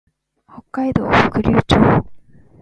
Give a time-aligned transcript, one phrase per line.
[0.47, 1.79] 北海道北竜町